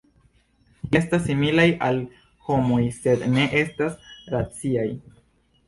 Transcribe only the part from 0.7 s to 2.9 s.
Ili estas similaj al homoj,